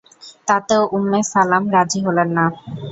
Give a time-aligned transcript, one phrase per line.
[0.47, 2.45] তাতেও উম্মে সালাম রাজী হলেন না।